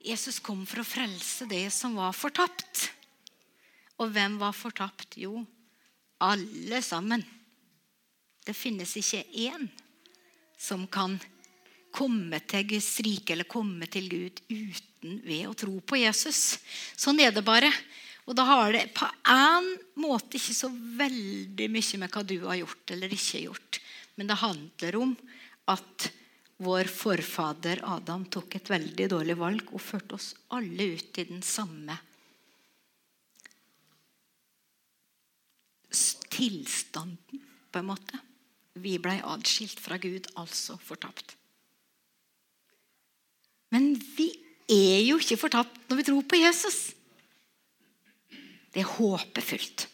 [0.00, 2.86] Jesus kom for å frelse det som var fortapt.
[4.00, 5.18] Og hvem var fortapt?
[5.20, 5.42] Jo,
[6.24, 7.24] alle sammen.
[8.44, 9.68] Det finnes ikke én
[10.60, 11.18] som kan
[11.92, 16.60] komme til Guds rike eller komme til Gud uten ved å tro på Jesus.
[16.96, 17.68] Sånn er det bare.
[18.28, 19.68] Og da har det på en
[20.00, 23.80] måte ikke så veldig mye med hva du har gjort eller ikke gjort.
[24.16, 25.14] Men det handler om
[25.72, 26.10] at
[26.60, 31.42] vår forfader Adam tok et veldig dårlig valg og førte oss alle ut i den
[31.46, 31.96] samme
[36.40, 38.18] tilstanden, på en måte.
[38.80, 41.34] Vi blei adskilt fra Gud, altså fortapt.
[43.74, 44.30] Men vi
[44.70, 46.78] er jo ikke fortapt når vi tror på Jesus.
[48.70, 49.88] Det er håpefullt.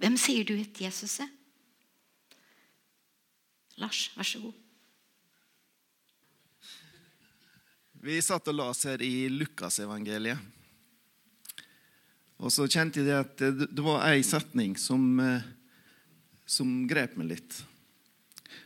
[0.00, 1.28] Hvem sier du at Jesus er?
[3.82, 4.69] Lars, vær så god.
[8.00, 10.40] Vi satt og las her i Lukasevangeliet.
[12.40, 15.44] Og så kjente jeg at det var ei setning som, eh,
[16.48, 17.58] som grep meg litt.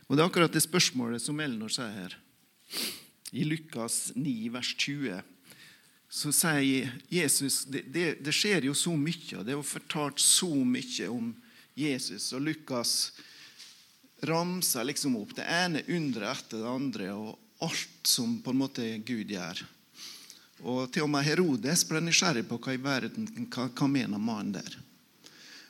[0.07, 2.15] Og det er akkurat det spørsmålet som Elnor sier her.
[3.35, 5.19] I Lukas 9, vers 20
[6.07, 10.21] så sier Jesus det, det, det, skjer jo så mye, og det er jo fortalt
[10.23, 11.33] så mye om
[11.75, 12.31] Jesus.
[12.31, 13.11] Og Lukas
[14.23, 18.87] ramser liksom opp det ene underet etter det andre, og alt som på en måte
[19.05, 19.61] Gud gjør.
[20.65, 24.77] Og Til og med Herodes ble nysgjerrig på hva i verden hva, mener mannen der.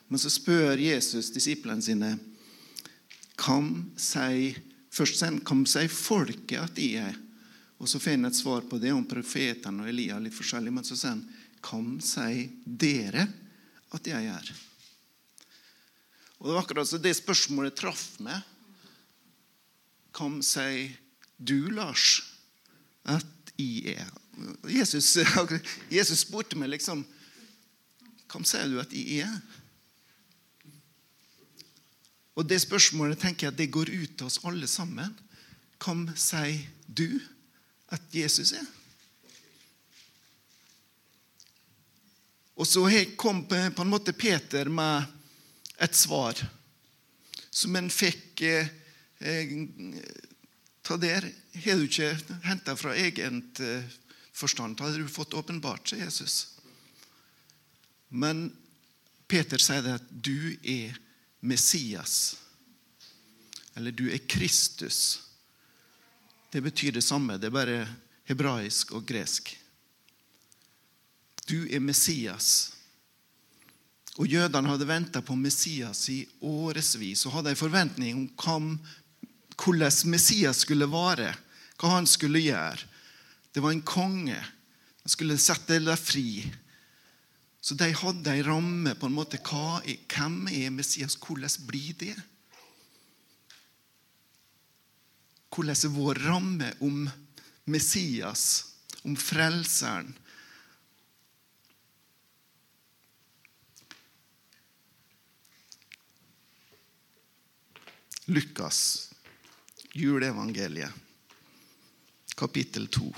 [0.08, 2.16] Men så spør Jesus disiplene sine
[3.36, 3.70] Hvem
[4.00, 4.54] si,
[4.96, 7.16] Først sier hvem sier folket at de er?
[7.76, 10.18] Og så finner han et svar på det om profetene og Elia.
[10.18, 11.26] litt forskjellig, Men så sier han
[11.60, 13.26] Hvem sier dere
[13.92, 14.52] at jeg er?
[16.38, 18.40] Og Det var akkurat så det spørsmålet traff meg.
[20.16, 20.96] Hvem sier
[21.36, 22.22] du, Lars,
[23.04, 24.10] at jeg er?
[24.68, 25.16] Jesus,
[25.98, 27.04] Jesus spurte meg liksom
[28.26, 29.36] Hvem sier du at jeg er?
[32.36, 35.14] Og Det spørsmålet tenker jeg at det går ut til oss alle sammen.
[35.80, 37.20] Hvem sier du
[37.94, 38.66] at Jesus er?
[42.56, 42.82] Og så
[43.20, 45.04] kom på en måte Peter med
[45.80, 46.40] et svar
[47.50, 48.68] som en fikk eh,
[49.20, 49.52] eh
[50.86, 51.26] ta der.
[51.64, 52.12] Har du ikke
[52.46, 54.02] henta fra egen forstand.
[54.36, 56.34] forstand hadde du fått åpenbart seg Jesus.
[58.08, 58.50] Men
[59.26, 60.94] Peter sier det at du er
[61.40, 62.36] Messias.
[63.74, 65.22] Eller du er Kristus.
[66.52, 67.38] Det betyr det samme.
[67.40, 67.80] Det er bare
[68.28, 69.56] hebraisk og gresk.
[71.46, 72.72] Du er Messias.
[74.16, 78.70] Og Jødene hadde venta på Messias i årevis og hadde en forventning om
[79.56, 81.32] hvordan Messias skulle være,
[81.80, 82.84] hva han skulle gjøre.
[83.52, 84.36] Det var en konge.
[84.36, 86.44] Han skulle sette dem fri.
[87.60, 89.40] Så de hadde en ramme på en måte.
[89.40, 91.16] Er, hvem er Messias?
[91.16, 92.16] Hvordan blir det?
[95.50, 97.08] Hvordan er vår ramme om
[97.64, 98.66] Messias,
[99.02, 100.12] om Frelseren?
[108.26, 109.05] Lukas,
[109.96, 110.90] juleevangeliet,
[112.34, 113.14] kapittel 2.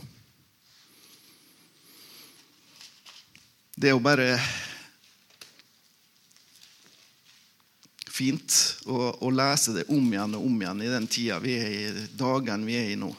[3.75, 4.29] Det er jo bare
[8.07, 8.55] fint
[8.87, 12.07] å, å, lese det om igjen og om igjen i den tida vi er i,
[12.19, 13.11] dagen vi er i nå.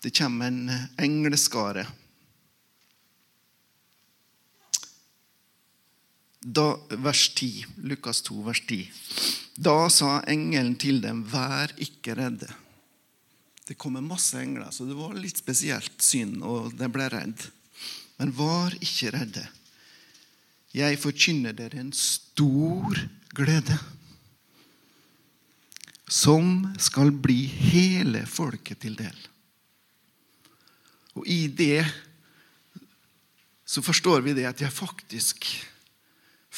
[0.00, 1.86] Det kommer en engleskare.
[6.40, 8.88] Da, vers 10, Lukas 2, vers 10.
[9.60, 12.48] Da sa engelen til dem, vær ikke redde.
[13.68, 17.44] Det kommer masse engler, så det var litt spesielt syn, og de ble redd.
[18.16, 19.44] Men var ikke redde.
[20.72, 22.96] Jeg forkynner dere en stor
[23.36, 23.76] glede,
[26.10, 29.18] som skal bli hele folket til del.
[31.18, 31.84] Og i det
[33.68, 35.46] så forstår vi det at jeg faktisk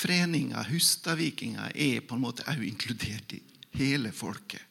[0.02, 3.42] Foreninga, Hustadvikinga, er på en måte òg inkludert i
[3.78, 4.62] hele folket.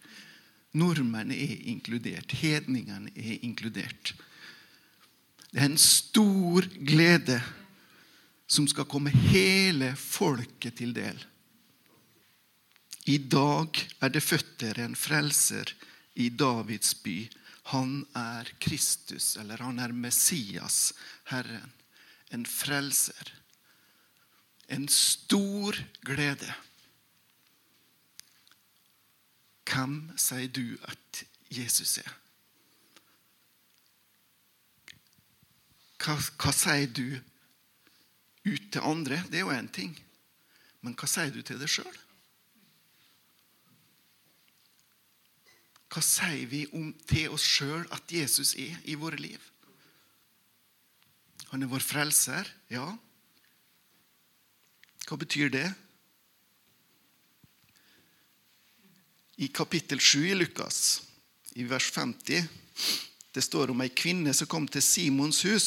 [0.76, 2.36] Nordmenn er inkludert.
[2.42, 4.14] Hedningene er inkludert.
[5.52, 7.40] Det er en stor glede
[8.52, 11.20] som skal komme hele folket til del.
[13.08, 15.72] I dag er det født dere en frelser
[16.20, 17.18] i Davids by.
[17.72, 20.92] Han er Kristus, eller han er Messias,
[21.32, 21.72] Herren.
[22.32, 23.41] En frelser.
[24.72, 25.76] En stor
[26.08, 26.54] glede.
[29.68, 32.14] Hvem sier du at Jesus er?
[36.02, 37.20] Hva, hva sier du
[38.48, 39.22] ut til andre?
[39.30, 39.94] Det er jo én ting.
[40.82, 42.00] Men hva sier du til deg sjøl?
[45.92, 49.44] Hva sier vi om, til oss sjøl at Jesus er i våre liv?
[51.52, 52.88] Han er vår frelser, ja.
[55.12, 55.66] Hva betyr det?
[59.36, 61.02] I kapittel 7 i Lukas,
[61.60, 62.46] i vers 50,
[63.36, 65.66] det står om ei kvinne som kom til Simons hus.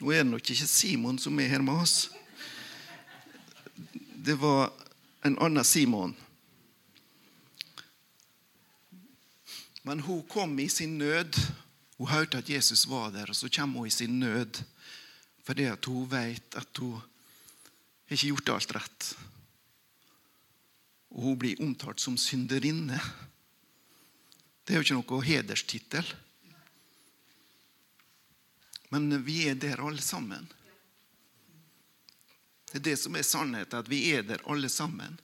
[0.00, 2.08] Nå er det nok ikke Simon som er her med oss.
[4.18, 4.72] Det var
[5.22, 6.16] en annen Simon.
[9.86, 11.38] Men hun kom i sin nød.
[11.94, 14.64] Hun hørte at Jesus var der, og så kommer hun i sin nød
[15.46, 16.98] fordi at hun vet at hun
[18.10, 19.10] har ikke gjort alt rett.
[21.10, 22.98] Og hun blir omtalt som synderinne.
[24.64, 26.10] Det er jo ikke noe hederstittel.
[28.90, 30.48] Men vi er der alle sammen.
[32.70, 35.18] Det er det som er sannheten, at vi er der alle sammen.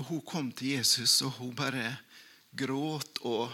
[0.00, 1.98] Og Hun kom til Jesus, og hun bare
[2.56, 3.52] gråt og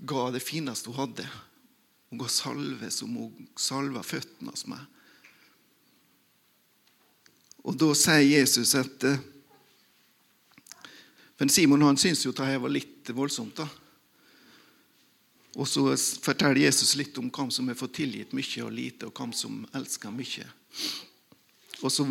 [0.00, 1.28] ga det fineste hun hadde.
[2.10, 4.82] Hun ga salve som hun salva føttene hos meg.
[7.62, 9.20] Og da sier Jesus at eh,
[11.38, 13.56] Men Simon han syntes jo det var litt voldsomt.
[13.56, 13.66] da.
[15.58, 15.82] Og så
[16.22, 19.56] forteller Jesus litt om hvem som har fått tilgitt mye og lite, og hvem som
[19.74, 20.46] elsker mye.
[21.82, 22.06] Og så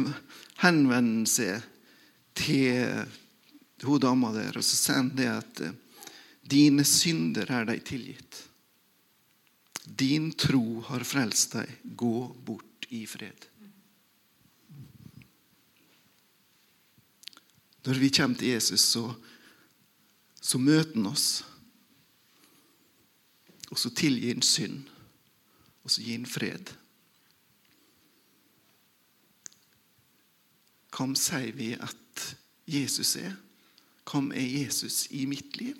[0.61, 1.63] henvender han seg
[2.35, 3.07] til
[3.87, 5.77] hun dama der, og så sier han det at eh,
[6.51, 8.43] dine synder er deg tilgitt.
[9.85, 11.71] Din tro har frelst deg.
[11.97, 12.15] Gå
[12.45, 13.50] bort i fred.
[17.85, 19.07] Når vi kommer til Jesus, så,
[20.41, 21.43] så møter han oss.
[23.71, 24.83] Og så tilgir han synd,
[25.81, 26.73] og så gir han fred.
[30.91, 32.25] Hvem sier vi at
[32.69, 33.33] Jesus er?
[34.11, 35.79] Hvem er Jesus i mitt liv?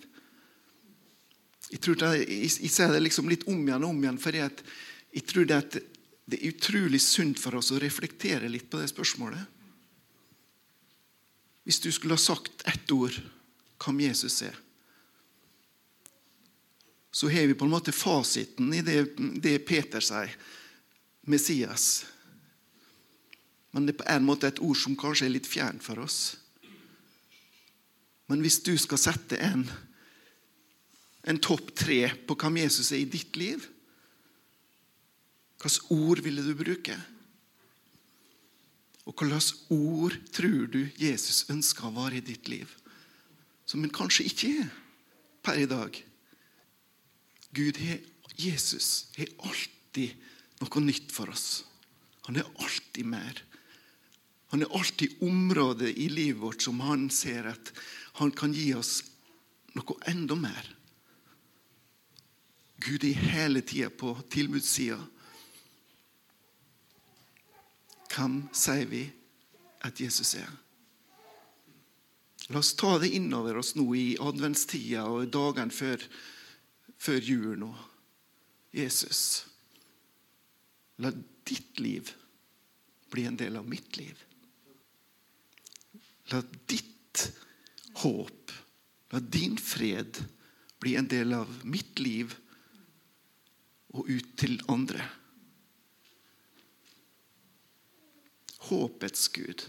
[1.71, 4.35] Jeg, tror det, jeg, jeg sier det liksom litt om igjen og om igjen, for
[4.35, 5.83] jeg, tror det,
[6.27, 9.60] det er utrolig sunt for oss å reflektere litt på det spørsmålet.
[11.63, 13.17] Hvis du skulle ha sagt ett ord
[13.81, 14.57] hvem Jesus er,
[17.11, 19.03] så har vi på en måte fasiten i det,
[19.43, 20.31] det Peter sier.
[21.27, 22.05] Messias.
[23.71, 26.37] Men det er på en måte et ord som kanskje er litt fjernt for oss.
[28.31, 29.65] Men hvis du skal sette en,
[31.27, 33.67] en topp tre på hvem Jesus er i ditt liv,
[35.61, 36.95] hvilke ord ville du bruke?
[39.11, 42.69] Og hvilke ord tror du Jesus ønsker å være i ditt liv?
[43.67, 44.71] Som han kanskje ikke er
[45.43, 45.97] per i dag.
[47.51, 47.75] Gud,
[48.39, 50.15] Jesus, har alltid
[50.61, 51.65] noe nytt for oss.
[52.29, 53.41] Han er alltid mer.
[54.55, 57.73] Han er alltid området i livet vårt som han ser at
[58.19, 59.01] han kan gi oss
[59.75, 60.71] noe enda mer.
[62.81, 64.99] Gud er hele tida på tilbudssida.
[68.11, 69.05] Hvem sier vi
[69.87, 70.51] at Jesus er?
[72.51, 76.03] La oss ta det innover oss nå i adventstida og dagene før
[77.01, 77.71] før jul nå.
[78.71, 79.45] Jesus,
[81.03, 81.11] la
[81.47, 82.11] ditt liv
[83.11, 84.15] bli en del av mitt liv.
[86.31, 86.39] La
[86.71, 87.25] ditt
[88.03, 88.53] håp,
[89.11, 90.21] la din fred
[90.79, 92.37] bli en del av mitt liv
[93.91, 95.03] og ut til andre.
[98.71, 99.65] Håpets Gud.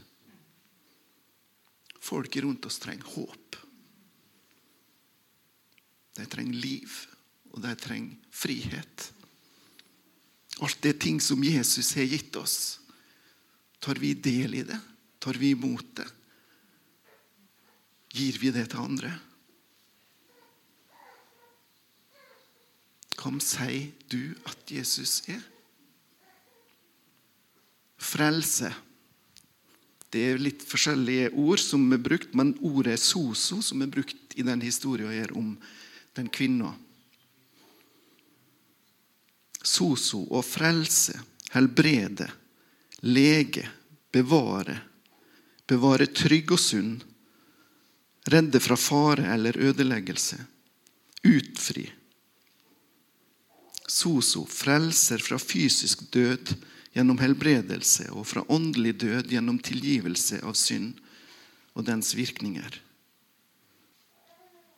[1.99, 3.57] Folk rundt oss trenger håp.
[6.15, 7.01] De trenger liv
[7.51, 9.09] og de trenger frihet.
[10.63, 12.57] Alt det ting som Jesus har gitt oss.
[13.83, 14.79] Tar vi del i det?
[15.19, 16.07] Tar vi imot det?
[18.13, 19.11] Gir vi det til andre?
[23.19, 25.43] Hvem sier du at Jesus er?
[28.03, 28.73] Frelse.
[30.13, 34.45] Det er litt forskjellige ord som er brukt, men ordet soso, som er brukt i
[34.45, 35.55] den historien her om
[36.17, 36.75] den kvinna
[39.63, 41.15] soso og frelse,
[41.55, 42.29] helbrede,
[43.07, 43.65] lege,
[44.13, 44.77] bevare,
[45.69, 46.95] bevare trygg og sunn,
[48.33, 50.39] redde fra fare eller ødeleggelse,
[51.27, 51.87] utfri.
[53.93, 56.55] Soso, frelser fra fysisk død
[56.93, 60.99] gjennom helbredelse og fra åndelig død gjennom tilgivelse av synd.
[61.73, 62.75] og dens virkninger.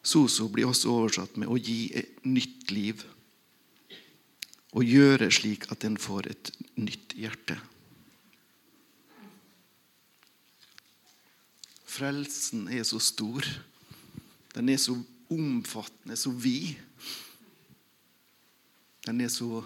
[0.06, 3.00] Soso blir også oversatt med å gi et nytt liv.
[4.70, 7.56] Å gjøre slik at en får et nytt hjerte.
[11.82, 13.42] Frelsen er så stor.
[14.54, 14.94] Den er så
[15.34, 16.74] omfattende, så vid.
[19.06, 19.64] Den er så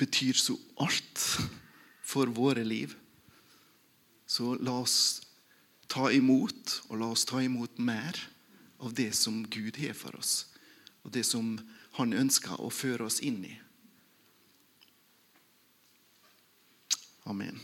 [0.00, 1.24] Betyr så alt
[2.02, 2.94] for våre liv.
[4.26, 5.20] Så la oss
[5.90, 8.16] ta imot, og la oss ta imot mer
[8.80, 10.46] av det som Gud har for oss,
[11.04, 11.58] og det som
[11.98, 13.56] Han ønsker å føre oss inn i.
[17.26, 17.58] Amen.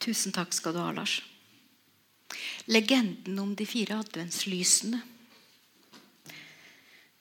[0.00, 1.20] Tusen takk skal du ha, Lars.
[2.70, 5.00] Legenden om de fire adventslysene.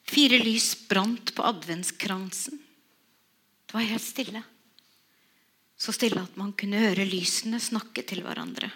[0.09, 2.61] Fire lys brant på adventskransen.
[3.65, 4.43] Det var helt stille.
[5.79, 8.71] Så stille at man kunne høre lysene snakke til hverandre.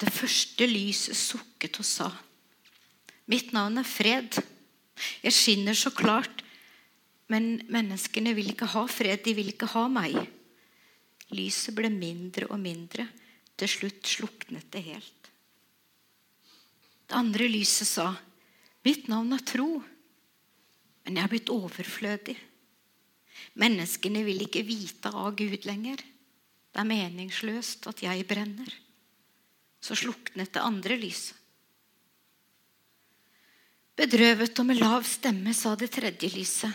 [0.00, 2.10] Det første lyset sukket og sa,
[3.28, 4.42] 'Mitt navn er Fred.
[5.22, 6.42] Jeg skinner så klart,
[7.28, 9.22] men menneskene vil ikke ha fred.
[9.24, 10.41] De vil ikke ha meg.'
[11.32, 13.06] Lyset ble mindre og mindre.
[13.56, 15.30] Til slutt sluknet det helt.
[17.06, 18.16] Det andre lyset sa,
[18.84, 19.82] 'Mitt navn er tro,
[21.04, 22.38] men jeg er blitt overflødig.'
[23.54, 26.00] Menneskene vil ikke vite av Gud lenger.
[26.72, 28.70] Det er meningsløst at jeg brenner.
[29.82, 31.36] Så sluknet det andre lyset.
[33.98, 36.72] Bedrøvet og med lav stemme sa det tredje lyset.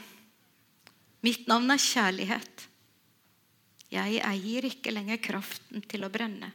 [1.26, 2.57] Mitt navn er kjærlighet.
[3.92, 6.52] Jeg eier ikke lenger kraften til å brenne.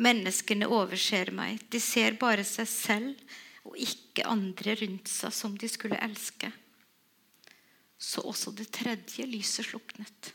[0.00, 1.60] Menneskene overser meg.
[1.70, 3.38] De ser bare seg selv
[3.68, 6.50] og ikke andre rundt seg som de skulle elske.
[8.00, 10.32] Så også det tredje lyset sluknet.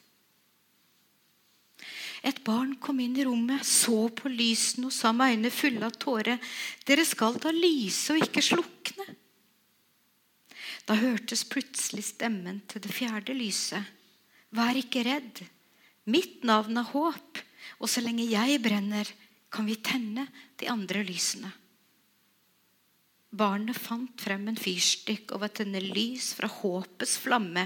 [2.25, 5.97] Et barn kom inn i rommet, så på lysene og sa med øyne fulle av
[6.01, 6.39] tårer,
[6.87, 9.05] dere skal da lyse og ikke slukne.
[10.85, 13.93] Da hørtes plutselig stemmen til det fjerde lyset.
[14.55, 15.43] Vær ikke redd.
[16.05, 17.39] Mitt navn er håp,
[17.81, 19.09] og så lenge jeg brenner,
[19.49, 20.27] kan vi tenne
[20.59, 21.49] de andre lysene.
[23.35, 27.65] Barnet fant frem en fyrstikk, og ved å tenne lys fra håpets flamme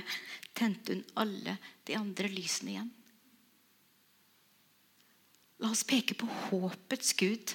[0.57, 2.93] tente hun alle de andre lysene igjen.
[5.59, 7.53] La oss peke på håpets Gud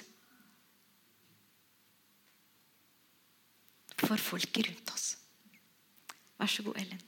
[4.05, 5.15] for folket rundt oss.
[6.37, 7.01] Vær så god, Ellen.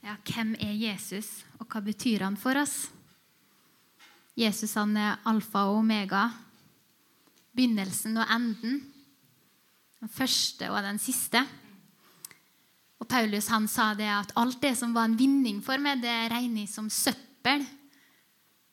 [0.00, 2.88] Ja, hvem er Jesus, og hva betyr han for oss?
[4.38, 6.28] Jesus han er alfa og omega,
[7.52, 8.78] begynnelsen og enden.
[10.00, 11.42] Den første og den siste.
[13.00, 16.32] Og Paulus han sa det at alt det som var en vinning for meg, det
[16.32, 17.66] regner jeg som søppel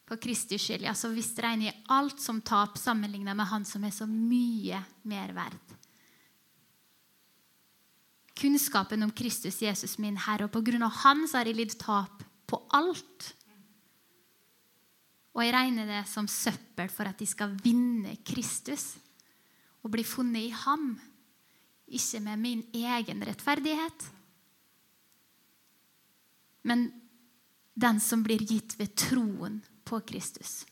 [0.08, 0.88] på Kristi skyld.
[0.88, 4.80] Altså hvis det regner jeg alt som tap sammenlignet med han som er så mye
[5.04, 5.77] mer verd
[8.38, 10.48] kunnskapen om Kristus, Jesus min Herre.
[10.48, 13.32] Og på grunn av Han så har jeg lidd tap på alt.
[15.38, 18.96] Og jeg regner det som søppel for at de skal vinne Kristus
[19.86, 20.96] og bli funnet i ham,
[21.88, 24.08] ikke med min egen rettferdighet.
[26.67, 26.89] Men
[27.77, 30.65] den som blir gitt ved troen på Kristus.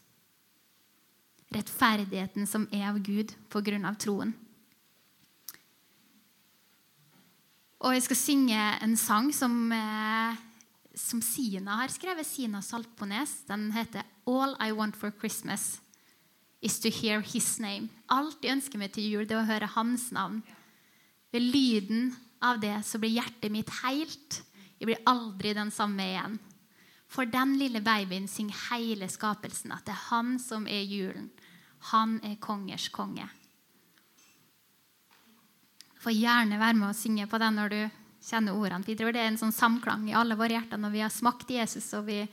[1.53, 4.33] Rettferdigheten som er av Gud på grunn av troen.
[7.83, 10.35] Og jeg skal synge en sang som, eh,
[10.95, 12.25] som Sina har skrevet.
[12.25, 13.43] Sina Saltpones.
[13.47, 15.81] Den heter 'All I Want for Christmas
[16.61, 17.89] Is To Hear His Name'.
[18.09, 20.43] Alt jeg ønsker meg til jul, det er å høre hans navn.
[21.31, 24.41] Ved lyden av det så blir hjertet mitt helt.
[24.79, 26.39] Jeg blir aldri den samme igjen.
[27.07, 31.29] For den lille babyen synger hele skapelsen at det er han som er julen.
[31.91, 33.29] Han er kongers konge
[36.05, 37.79] får gjerne være med og synge på den når du
[38.25, 38.85] kjenner ordene.
[38.85, 41.49] Vi tror det er en sånn samklang i alle våre hjerter når vi har smakt
[41.51, 41.87] Jesus.
[41.97, 42.23] og vi,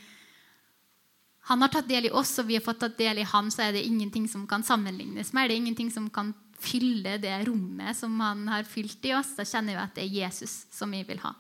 [1.49, 3.67] Han har tatt del i oss, og vi har fått tatt del i han, så
[3.67, 5.49] er det ingenting som kan sammenlignes med.
[5.49, 9.35] Det er ingenting som kan fylle det rommet som han har fylt i oss.
[9.37, 11.35] Da kjenner vi at det er Jesus som vi vil ha.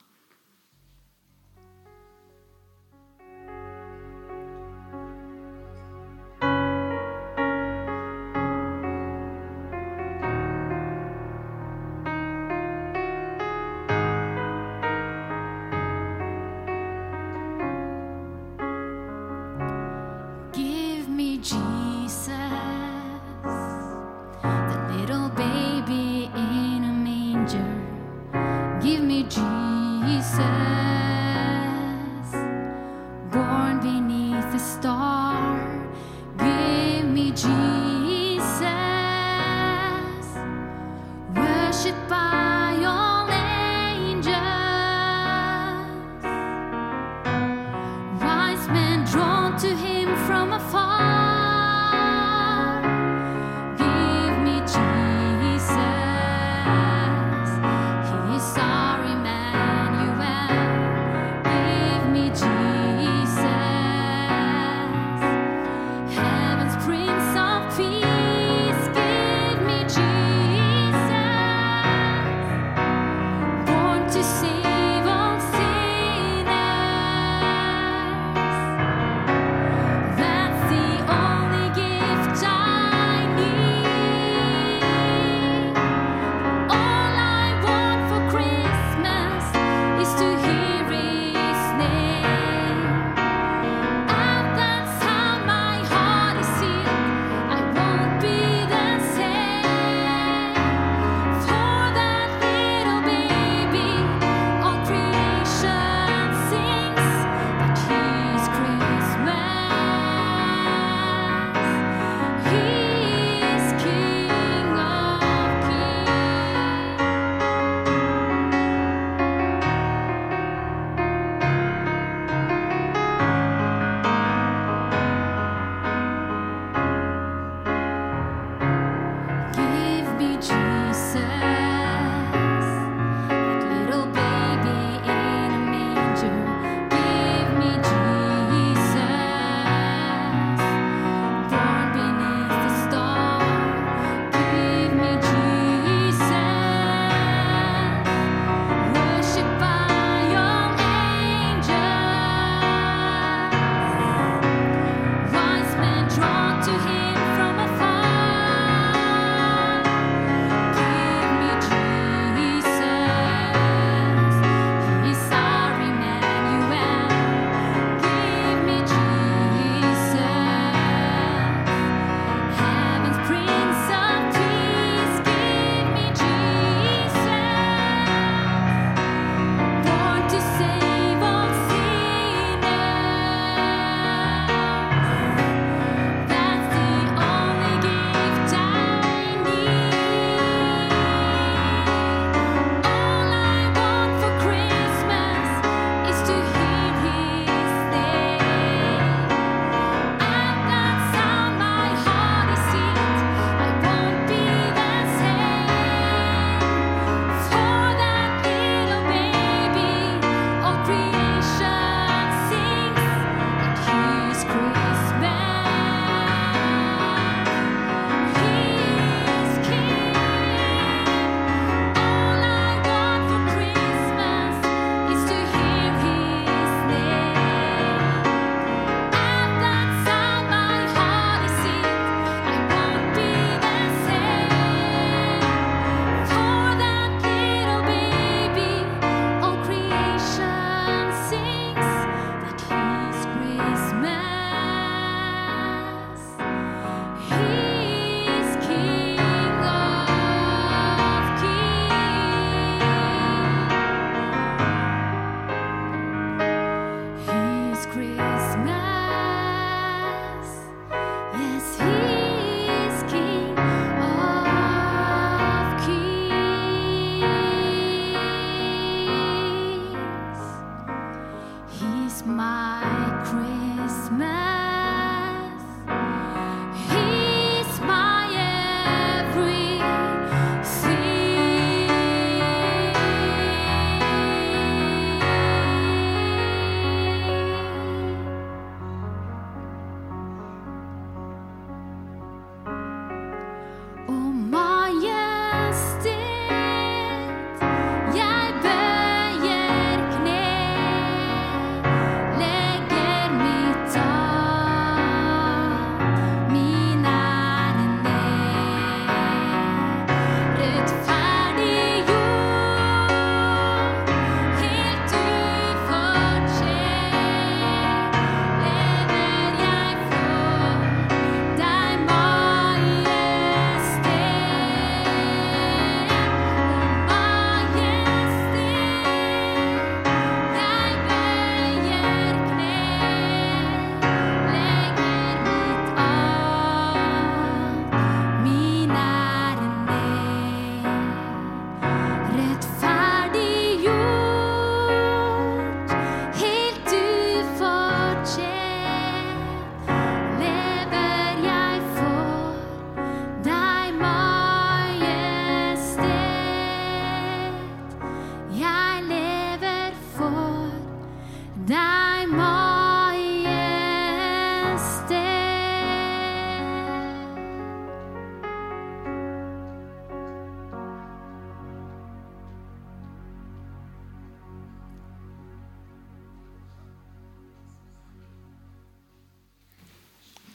[21.42, 21.71] Jesus,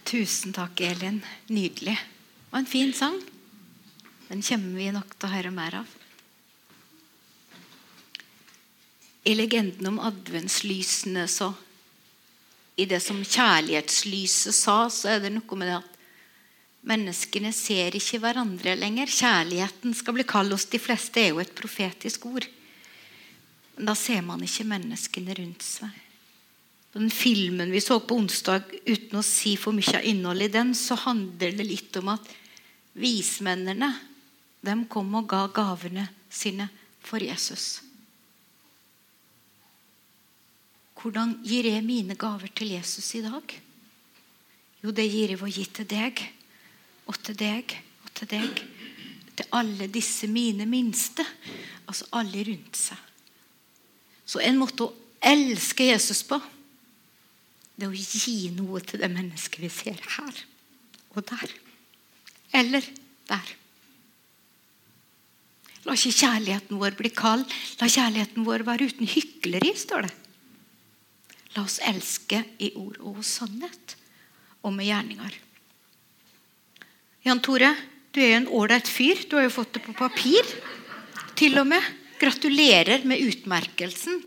[0.08, 1.18] Tusen takk, Elin.
[1.52, 1.98] Nydelig.
[2.54, 3.18] Og en fin sang.
[4.30, 5.90] Den kommer vi nok til å høre mer av.
[9.28, 11.52] I legenden om adventslysene så
[12.78, 15.96] I det som kjærlighetslyset sa, så er det noe med det at
[16.88, 19.10] menneskene ser ikke hverandre lenger.
[19.10, 22.46] Kjærligheten skal bli kald hos de fleste, er jo et profetisk ord.
[23.76, 26.07] Men da ser man ikke menneskene rundt seg.
[26.98, 30.72] Den filmen vi så på onsdag, uten å si for mye av innholdet i den,
[30.74, 32.32] så handler det litt om at
[32.98, 33.92] vismennene
[34.66, 36.66] de kom og ga gavene sine
[37.06, 37.84] for Jesus.
[40.98, 43.54] Hvordan gir jeg mine gaver til Jesus i dag?
[44.82, 46.26] Jo, det gir jeg å gi til deg,
[47.06, 48.66] og til deg, og til deg.
[49.38, 51.22] Til alle disse mine minste.
[51.86, 52.98] Altså alle rundt seg.
[54.26, 56.42] Så en måte å elske Jesus på,
[57.78, 60.44] det å gi noe til det mennesket vi ser her
[61.14, 61.54] og der.
[62.58, 62.86] Eller
[63.30, 63.56] der.
[65.88, 67.46] La ikke kjærligheten vår bli kald.
[67.80, 70.14] La kjærligheten vår være uten hykleri, står det.
[71.56, 73.96] La oss elske i ord og sannhet
[74.66, 75.38] og med gjerninger.
[77.28, 77.72] Jan Tore,
[78.14, 79.24] du er jo en ålreit fyr.
[79.30, 80.48] Du har jo fått det på papir.
[81.38, 81.94] Til og med.
[82.18, 84.24] Gratulerer med utmerkelsen.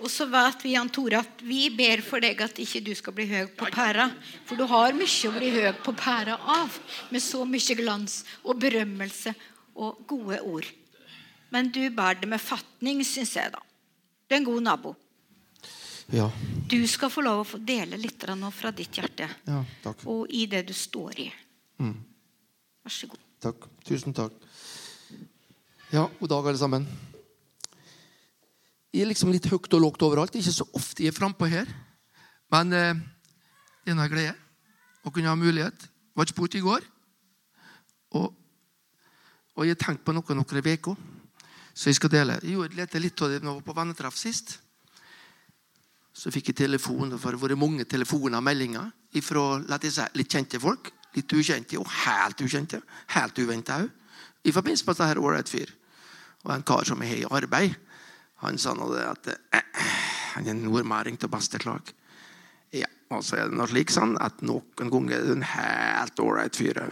[0.00, 3.14] Og så vet vi Jan Tore, at vi ber for deg at ikke du skal
[3.16, 4.08] bli høy på pæra.
[4.48, 6.78] For du har mye å bli høy på pæra av,
[7.12, 9.34] med så mye glans og berømmelse
[9.80, 10.70] og gode ord.
[11.50, 13.60] Men du bærer det med fatning, syns jeg, da.
[14.26, 14.94] Du er en god nabo.
[16.10, 16.30] Ja.
[16.70, 19.28] Du skal få lov å få dele litt nå fra ditt hjerte.
[19.46, 19.64] ja.
[19.82, 20.06] Takk.
[20.06, 21.28] Og i det du står i.
[21.80, 23.28] Vær så god.
[23.40, 23.68] Takk.
[23.86, 24.32] Tusen takk.
[25.90, 26.86] Ja, god dag, alle sammen.
[28.90, 30.34] Jeg er liksom litt høyt og lågt overalt.
[30.34, 31.68] Ikke så ofte jeg er frampå her.
[32.50, 33.02] Men eh,
[33.84, 34.34] det er en glede
[35.06, 35.86] å kunne ha mulighet.
[36.14, 36.82] Var ikke borte i går.
[38.18, 38.32] Og,
[39.54, 40.96] og jeg har tenkt på noe noen uker,
[41.72, 42.40] så jeg skal dele.
[42.42, 44.56] Jeg lette litt av det når jeg var på vennetreff sist.
[46.10, 48.90] Så fikk jeg telefon, det har vært mange telefoner og meldinger
[49.22, 49.44] fra
[50.18, 50.90] litt kjente folk.
[51.14, 52.82] Litt ukjente og helt ukjente.
[53.14, 53.88] Helt uventa òg.
[54.46, 55.72] I forbindelse med dette året et fyr.
[56.44, 57.74] Og en kar som har i arbeid.
[58.40, 59.88] Han sa nå det at eh,
[60.34, 61.92] han er nordmæring til beste klag.
[62.72, 66.22] Ja, og så er det noe slik sånn at noen ganger er det en helt
[66.22, 66.80] ålreit fyr.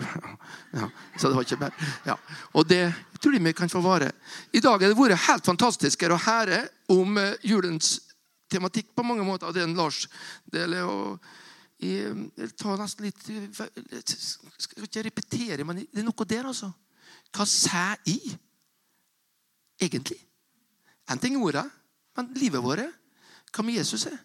[0.69, 0.85] Ja,
[1.17, 2.15] så det var ikke bare ja.
[2.53, 2.83] Og det
[3.23, 4.11] tror jeg vi kan få vare.
[4.53, 6.61] I dag har det vært helt fantastisk å høre
[6.93, 7.97] om eh, julens
[8.53, 9.53] tematikk på mange måter.
[9.53, 10.05] Det er en Lars
[10.53, 10.85] deler.
[10.85, 11.19] og
[11.79, 14.03] jeg tar nesten litt Jeg
[14.59, 16.73] skal ikke repetere, men det er noe der, altså.
[17.33, 18.37] Hva sier jeg
[19.79, 20.19] egentlig?
[21.09, 21.64] En ting er ordet,
[22.16, 22.85] men livet vårt,
[23.55, 24.18] hva med Jesus er?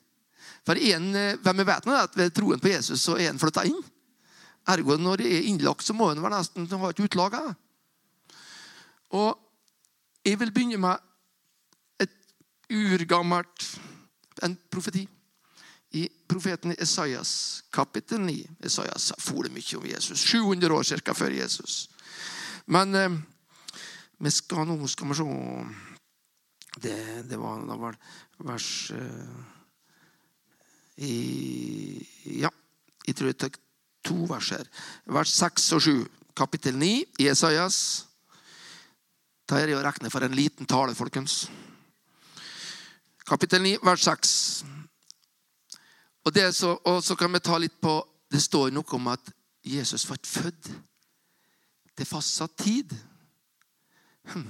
[0.67, 1.09] For en,
[1.43, 3.79] hvem vi vet nå, at ved troen på Jesus så er en flytta inn.
[4.71, 7.35] Ergo når det er innlagt, så må en være nesten ha et utlag.
[9.11, 9.39] Og
[10.23, 12.13] jeg vil begynne med et
[12.71, 13.67] urgammelt
[14.43, 15.07] en profeti.
[15.93, 18.39] I profeten Esaias kapittel 9.
[18.65, 20.23] Esaias for det mye om Jesus.
[20.25, 21.89] 700 år cirka før Jesus.
[22.65, 23.17] Men eh,
[24.17, 25.27] vi skal nå skal vi se
[26.81, 27.97] Det, det var, da var
[28.49, 29.41] vers eh,
[31.05, 31.13] i,
[32.39, 32.49] Ja,
[33.05, 33.59] jeg tror jeg tok
[34.03, 34.69] to vers her.
[35.05, 35.93] Vers 6 og 7.
[36.37, 36.89] Kapittel 9
[37.21, 37.77] i Esaias.
[39.49, 41.43] Da er å regne for en liten tale, folkens.
[43.27, 44.33] Kapittel 9, vers 6.
[46.23, 47.99] Og, så, og så kan vi ta litt på
[48.31, 49.27] Det står noe om at
[49.63, 50.71] Jesus ble født
[51.93, 52.95] til fastsatt tid.
[54.31, 54.47] Hm.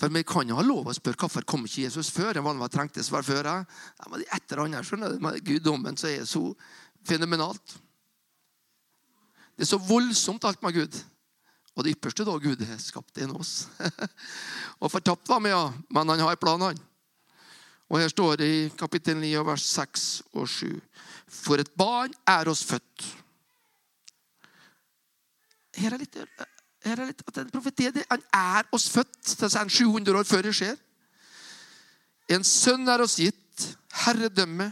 [0.00, 2.36] For Vi kan jo ha lov å spørre hvorfor kom ikke Jesus før.
[2.36, 3.44] enn hva trengtes var før.
[3.44, 6.54] Ja, men et eller annet, skjønner du, Med guddommen så er det så
[7.04, 7.78] fenomenalt.
[9.56, 11.00] Det er så voldsomt, alt med Gud.
[11.76, 13.68] Og det ypperste da Gud har skapt en oss.
[14.82, 15.72] og fortapt var vi, ja.
[15.90, 16.80] Men han har en plan, han.
[17.90, 20.78] Og Her står det i kapittel 9, vers 6 og 7.
[21.30, 23.06] For et barn er oss født.
[25.80, 26.18] Her er litt,
[26.84, 29.34] her er litt at en profeti Han er oss født.
[29.36, 30.78] Det er 700 år før det skjer.
[32.30, 33.66] En sønn er oss gitt.
[34.04, 34.70] Herredømme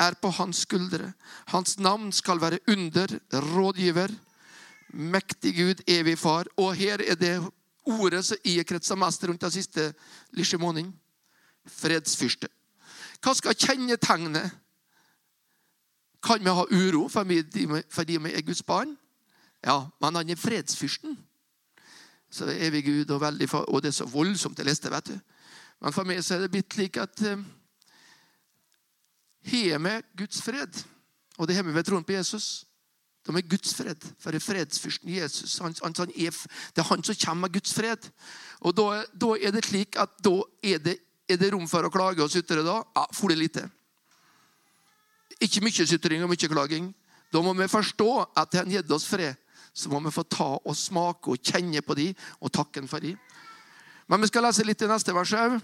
[0.00, 1.12] er på hans skuldre.
[1.52, 4.12] Hans navn skal være under, rådgiver,
[4.92, 6.48] mektig Gud, evig far.
[6.56, 7.34] Og her er det
[7.84, 9.92] ordet som jeg kretsa mest rundt den siste
[10.32, 10.94] lille måneden.
[11.66, 12.48] Fredsfyrste.
[13.20, 14.50] Hva skal kjennetegne
[16.26, 18.96] Kan vi ha uro fordi vi er Guds barn?
[19.62, 21.16] Ja, men han er fredsfyrsten.
[22.36, 25.16] Så er evig Gud og veldig Og det er så voldsomt, jeg leste, vet du.
[25.80, 27.22] Men for meg så er det blitt slik at
[29.46, 30.84] har vi Guds fred.
[31.38, 32.66] Og det har vi ved troen på Jesus.
[33.26, 34.02] De er Guds fred.
[34.18, 35.58] For det er fredsfyrsten Jesus.
[35.58, 36.30] Han, han, han er,
[36.74, 38.10] det er han som kommer med Guds fred.
[38.60, 41.92] Og da, da er det slik at da er det, er det rom for å
[41.92, 42.62] klage og sutre.
[42.62, 42.80] da?
[42.96, 43.66] Ja, for det lite.
[45.42, 46.92] Ikke mye sutring og mye klaging.
[47.34, 49.34] Da må vi forstå at Han har gitt oss fred.
[49.76, 52.08] Så må vi få ta og smake og kjenne på de
[52.40, 53.12] og takke for de.
[54.08, 55.58] Men vi skal lese litt i neste vers òg.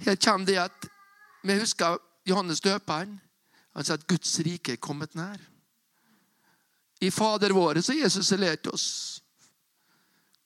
[0.00, 0.88] Her kommer det at
[1.44, 3.18] vi husker Johannes døperen.
[3.76, 5.38] Han sa at Guds rike er kommet nær.
[7.00, 8.88] I Fader våre så Jesus har lært oss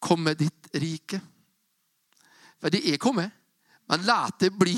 [0.04, 1.18] komme ditt rike.
[2.60, 3.32] For det er kommet.
[3.88, 4.76] Men la det bli.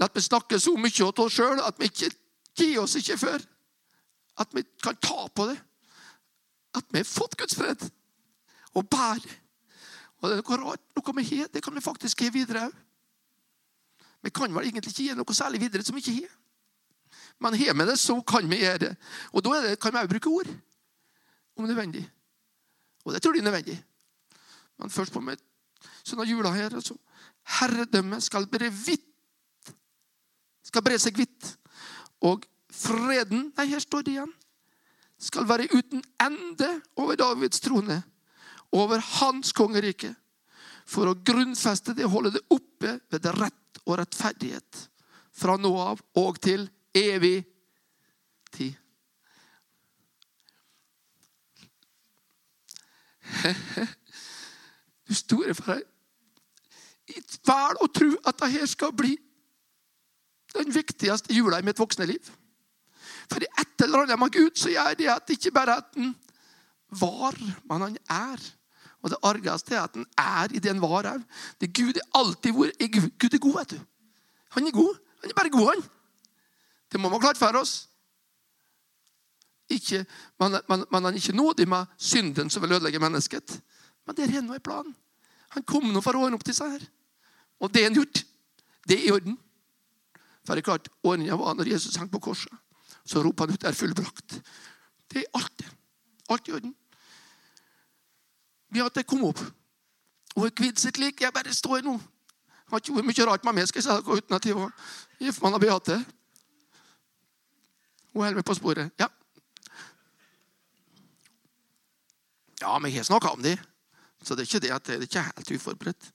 [0.00, 2.10] La vi snakke så mye om oss sjøl at vi ikke
[2.58, 3.42] gir oss ikke før.
[4.40, 5.58] At vi kan ta på det.
[6.76, 7.82] At vi har fått Guds fred.
[8.74, 9.22] Og bær.
[10.20, 10.84] Og det er noe rart.
[10.96, 12.78] Noe vi har, det kan vi faktisk gi videre òg.
[14.20, 16.32] Vi kan vel egentlig ikke gi noe særlig videre som vi ikke har.
[17.40, 18.90] Men har vi det, så kan vi gjøre det.
[19.32, 20.50] Og da det, kan vi òg bruke ord
[21.56, 22.04] om nødvendig.
[23.04, 23.78] Og det tror de er nødvendig.
[24.78, 25.40] Men først på med
[26.04, 26.74] sånne jula her.
[26.76, 26.96] Altså.
[27.60, 29.06] Herredømmet skal bre vidt.
[30.68, 31.54] Skal bre seg vidt.
[32.20, 34.34] Og freden Nei, her står det igjen.
[35.20, 38.02] Skal være uten ende over Davids trone.
[38.72, 40.14] Over hans kongerike.
[40.88, 44.86] For å grunnfeste det og holde det oppe ved det rett og rettferdighet.
[45.36, 47.44] Fra nå av og til evig
[48.54, 48.76] tid.
[55.10, 55.80] Du store far,
[57.48, 59.16] vel å tro at dette skal bli
[60.54, 62.28] den viktigste jula i mitt voksne liv.
[63.30, 66.14] For et eller annet med Gud så gjør det at ikke bare at han
[67.00, 67.36] var,
[67.68, 68.48] men han er.
[69.00, 71.22] Og det argeste er at han er i det han var òg.
[71.60, 73.78] Gud er alltid hvor Gud er god, vet du.
[74.56, 74.98] Han er god.
[75.22, 75.84] Han er bare god, han.
[76.92, 77.86] Det må man klart for oss.
[79.70, 80.04] Ikke,
[80.40, 83.60] man, man, man er ikke nådig med synden som vil ødelegge mennesket.
[84.06, 84.96] Men det er han en plan.
[85.54, 86.82] Han kom nå for å ordne opp disse her.
[87.60, 88.24] Og det er han gjort.
[88.88, 89.38] Det er i orden.
[90.44, 92.52] For det er klart, Ordninga var når Jesus hang på korset.
[93.10, 94.40] Så roper han ut er fullbrakt'.
[95.10, 95.64] Det er alt.
[96.30, 96.74] Alt i orden.
[98.70, 99.40] Beate kom opp.
[100.36, 101.20] Og har kvidd sitt lik.
[101.20, 101.96] Jeg bare står nå.
[102.70, 104.70] Har ikke gjort mye rart med meg skal jeg si, uten at jeg var
[105.18, 105.96] gift med Beate.
[108.12, 108.92] Hun holder meg på sporet.
[108.98, 109.08] Ja.
[112.60, 113.58] Ja, men jeg har snakka om det.
[114.22, 116.12] Så det er ikke det at det er ikke helt uforberedt.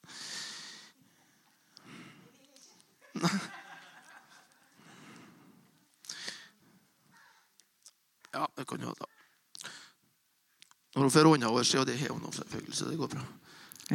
[8.35, 9.05] Ja, det kan jo da.
[10.95, 13.11] Når hun får hånda over seg, og det har hun nå selvfølgelig, så det går
[13.13, 13.21] bra.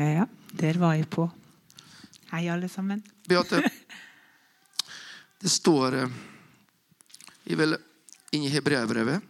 [0.00, 0.24] Ja,
[0.62, 1.26] der var jeg på.
[2.30, 3.02] Hei, alle sammen.
[3.28, 3.60] Beate,
[5.44, 6.14] det står eh,
[7.52, 7.76] i vel
[8.32, 9.28] inn i Hebreabrevet,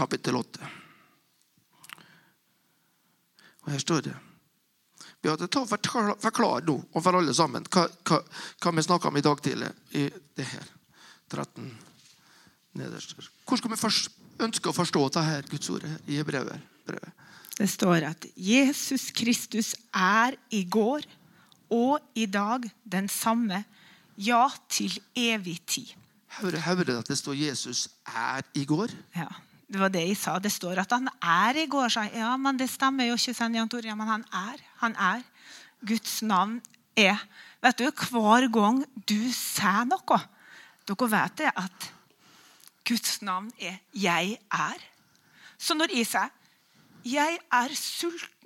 [0.00, 0.72] kapittel 8.
[3.60, 4.16] Og her står det
[5.20, 8.24] Beate, ta forklar, forklar nå, overfor for alle sammen, hva, hva,
[8.64, 10.74] hva vi snakka om i dag tidlig i det her.
[11.28, 11.68] 13
[12.76, 13.16] nederst.
[13.46, 13.78] Hvor skal vi
[14.40, 16.60] ønske å forstå dette Guds ordet i brevet?
[16.86, 17.12] brevet?
[17.60, 21.04] Det står at Jesus Kristus er i går
[21.70, 23.64] og i dag den samme,
[24.16, 25.92] ja, til evig tid.
[26.40, 28.94] Hører, du at det står 'Jesus er i går'?
[29.16, 29.28] Ja,
[29.70, 30.38] Det var det jeg sa.
[30.38, 31.88] Det står at han er i går.
[31.88, 32.02] sa.
[32.02, 33.96] Ja, men det stemmer jo ikke, Jan Tore.
[33.96, 34.58] Men han er.
[34.76, 35.22] Han er.
[35.86, 36.60] Guds navn
[36.96, 37.16] er.
[37.62, 40.20] Vet du, Hver gang du sier noe
[40.88, 41.92] Dere vet det at
[42.90, 44.84] Guds navn er 'jeg er'.
[45.58, 46.30] Så når jeg sier
[47.04, 48.40] 'jeg er sulten'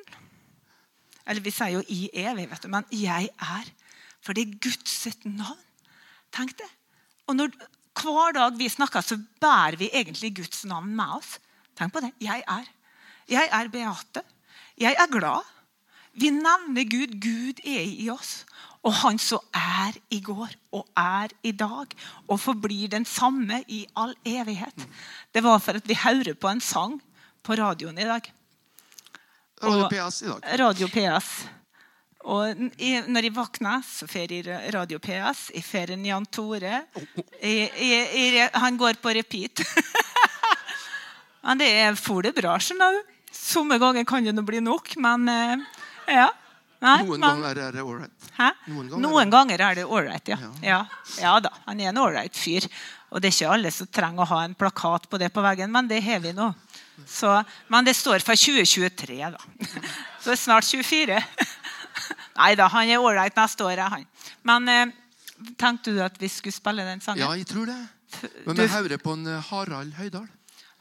[1.27, 3.73] Eller vi sier jo 'i evig', vet du, men 'jeg er'.
[4.21, 5.65] For det er Guds navn.
[6.33, 6.69] Tenk det.
[7.27, 7.49] Og når,
[7.95, 11.39] hver dag vi snakker, så bærer vi egentlig Guds navn med oss.
[11.77, 12.13] Tenk på det.
[12.21, 12.65] Jeg er.
[13.29, 14.23] Jeg er Beate.
[14.79, 15.45] Jeg er glad.
[16.15, 17.21] Vi nevner Gud.
[17.21, 18.45] Gud er i oss.
[18.85, 21.95] Og han som er i går og er i dag
[22.29, 24.87] og forblir den samme i all evighet.
[25.33, 26.99] Det var for at vi hører på en sang
[27.45, 28.29] på radioen i dag.
[29.65, 30.59] Radio PS i dag.
[30.61, 31.31] Radio PS.
[32.25, 35.51] Og i- når jeg våkner, så får jeg Radio PS.
[35.55, 36.85] Jeg får en Jan Tore.
[37.43, 39.61] Jeg, jeg, jeg, han går på repeat.
[41.45, 42.57] men det er for det bra.
[42.59, 43.03] du.
[43.33, 45.57] Somme ganger kan det bli nok, men eh,
[46.09, 46.31] ja.
[46.85, 48.27] Nei, Noen man, ganger er det ålreit.
[48.69, 50.37] Noen ganger Noen er ganger er det ålreit, ja.
[50.43, 50.51] Ja.
[50.63, 50.81] ja.
[51.23, 52.67] Ja da, han er en ålreit fyr.
[53.15, 55.73] Og det er ikke alle som trenger å ha en plakat på det på veggen,
[55.73, 56.51] men det har vi nå.
[57.09, 57.31] Så,
[57.73, 59.41] men det står for 2023, da.
[60.21, 61.23] Så det snart 24.
[62.41, 64.07] Nei da, han er ålreit neste år, er han.
[64.45, 65.01] Men eh,
[65.59, 67.21] Tenkte du at vi skulle spille den sangen?
[67.21, 67.77] Ja, jeg tror det.
[68.47, 70.29] Men vi hører på en eh, Harald Høydahl.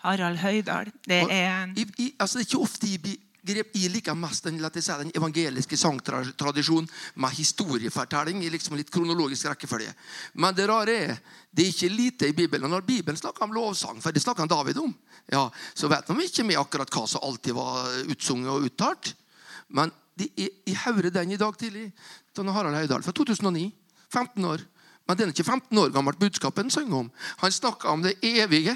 [0.03, 0.91] Harald Høydahl.
[1.07, 4.45] Det Og er i, i, altså, det er ikke ofte jeg blir jeg liker mest
[4.47, 9.93] den, si, den evangeliske sangtradisjonen med historiefortelling i liksom litt kronologisk rekkefølge.
[10.39, 11.17] Men det rare er
[11.53, 12.71] det er ikke lite i Bibelen.
[12.71, 14.93] Når Bibelen snakker om lovsang, for det snakker David om,
[15.29, 15.43] ja,
[15.75, 19.13] så vet de ikke med akkurat hva som alltid var utsunget og uttalt.
[19.69, 21.91] Men de, jeg, hører den i dag tidlig.
[22.37, 23.67] Den har Harald Høydahl fra 2009.
[24.13, 24.63] 15 år.
[25.07, 27.11] Men det er ikke 15 år gammelt budskapet han synger om.
[27.41, 28.75] Han snakker om det evige.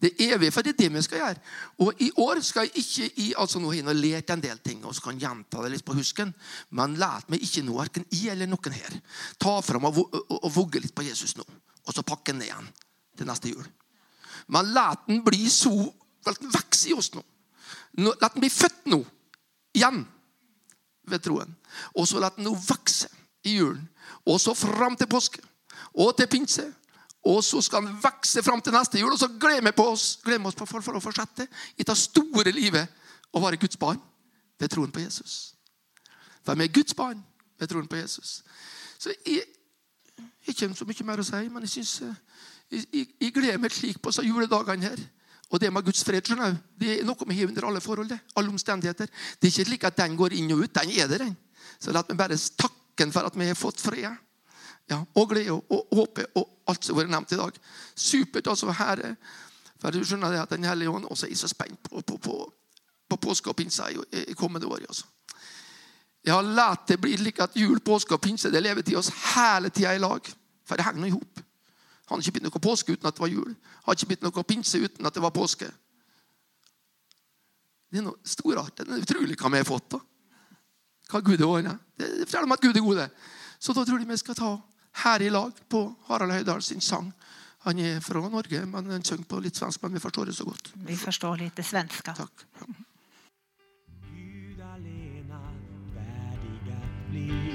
[0.00, 1.42] Det evige, for det er det vi skal gjøre.
[1.80, 4.84] Og i år skal jeg ikke i, altså nå har jeg lært en del ting,
[4.84, 6.34] og så kan jeg gjenta det litt på husken.
[6.76, 8.98] Men lært meg ikke nå, verken i eller noen her.
[9.40, 11.46] Ta fram og, og, og vogge litt på Jesus nå,
[11.86, 12.68] og så pakke ned igjen
[13.16, 13.64] til neste jul.
[14.52, 15.72] Men la den bli så
[16.26, 17.22] La den vokse i oss nå.
[18.02, 18.98] La den bli født nå.
[19.76, 20.02] Igjen
[21.06, 21.52] ved troen.
[21.94, 23.08] Og så la den nå vokse
[23.46, 23.84] i julen.
[24.26, 25.42] Og så fram til påske.
[25.94, 26.66] Og til pinse.
[27.26, 29.12] Og så skal han vokse fram til neste jul.
[29.12, 32.52] Og så gleder vi oss gleder oss på for, for å fortsette i det store
[32.54, 32.86] livet
[33.34, 34.00] å være Guds barn
[34.60, 35.56] ved troen på Jesus.
[36.46, 37.22] For vi er Guds barn
[37.58, 38.42] ved troen på Jesus.
[38.98, 39.42] Så jeg,
[40.46, 42.20] jeg så mye mer å si, men jeg synes eh,
[42.70, 45.02] jeg, jeg, jeg gleder meg slik på disse juledagene her.
[45.50, 48.14] Og det med Guds fred skjønner det er noe vi har under alle forhold.
[48.36, 49.06] alle omstendigheter.
[49.06, 50.74] Det er ikke slik at den går inn og ut.
[50.74, 51.36] Den er der, den.
[51.78, 54.16] Så la meg bare takke for at vi har fått fred.
[54.90, 57.58] Ja, og glede og, håpe og alt som har vært nevnt i dag.
[57.94, 58.46] Supert.
[58.46, 59.16] altså Herre.
[59.80, 62.52] For du skjønner det at Den hellige ånd også er så spent på, på, på,
[63.08, 64.86] på påske og pinse i, i kommende år.
[64.88, 65.04] Altså.
[66.26, 69.68] har lært det bli like at jul, påske og pinse det lever til oss hele
[69.70, 70.20] tida i lag.
[70.64, 71.42] For det henger nå i hop.
[72.06, 73.54] Har ikke blitt noe påske uten at det var jul.
[73.84, 75.66] Har ikke blitt noe pinse uten at det var påske.
[77.90, 78.78] Det er noe storart.
[78.78, 79.90] Det er utrolig hva vi har fått.
[79.90, 80.00] da.
[81.10, 81.82] Hva Gud har ordnet.
[81.98, 83.02] Det forteller om at Gud er god.
[83.58, 84.50] Så da tror jeg vi skal ta
[85.04, 87.12] her i lag på Harald Høydahl sin sang.
[87.66, 90.44] Han er fra Norge, men han synger på litt svensk, men vi forstår det så
[90.46, 90.70] godt.
[90.86, 92.14] Vi forstår lite svenska.
[92.14, 92.46] Takk.
[92.60, 92.66] Ja.
[94.06, 95.40] Gud alena
[95.94, 97.45] verdig att bli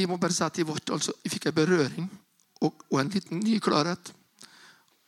[0.00, 2.06] Jeg må bare si at jeg, ble, altså, jeg fikk en berøring
[2.64, 4.12] og, og en liten ny klarhet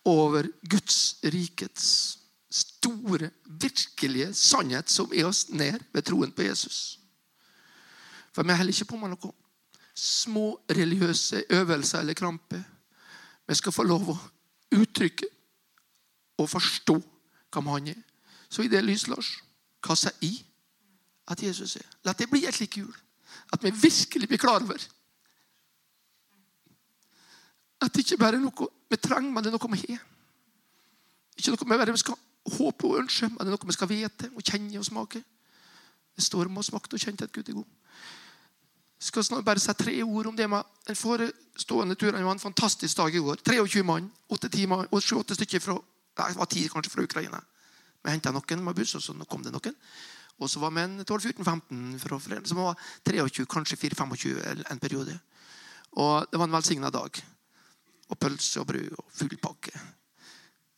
[0.08, 2.18] over Guds rikets
[2.52, 6.98] store, virkelige sannhet som er oss ned ved troen på Jesus.
[8.32, 9.32] For vi holder ikke på med noe
[9.94, 12.62] små religiøse øvelser eller kramper.
[13.48, 14.18] Vi skal få lov å
[14.72, 15.28] uttrykke
[16.40, 16.96] og forstå
[17.52, 18.00] hvem han er.
[18.48, 19.34] Så i det lys, Lars,
[19.84, 20.42] hva sier jeg
[21.32, 21.88] at Jesus er?
[22.04, 22.92] La det bli et slik jul.
[23.52, 24.80] At vi virkelig blir klar over
[27.82, 30.02] at det ikke bare er noe vi trenger, men det er noe vi har.
[31.38, 32.18] Ikke noe vi skal
[32.56, 35.22] håpe og ønske, men det er noe vi skal vite og kjenne og smake.
[36.12, 37.70] Det står om å smake og kjenne at Gud er god.
[39.02, 42.20] Jeg skal snart bare si tre ord om det med den forestående turen.
[42.20, 43.40] Det var en fantastisk dag i går.
[43.42, 47.40] 23 mann, 7-8 stykker fra nei, det var 10 kanskje fra Ukraina.
[48.02, 49.74] Vi henta noen med buss, og så kom det noen.
[50.40, 55.18] Og så var en 12-14-15 som var 23, kanskje 4-25 en periode.
[56.00, 57.20] Og det var en velsigna dag.
[58.10, 59.36] Og pølse og brød og full.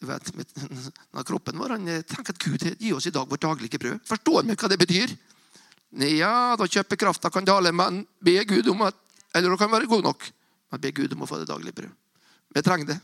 [0.00, 3.78] Du vet, med- kroppen vår han tenker at Gud gir oss i dag vårt daglige
[3.78, 4.00] brød.
[4.05, 5.16] Forstår vi hva det betyr?
[5.94, 8.94] Ja, da kjøper krafta kan dale, men be Gud om at
[9.34, 10.30] Eller du kan være god nok,
[10.70, 11.90] men be Gud om å få det daglige brød.
[12.55, 13.00] Vi trenger det.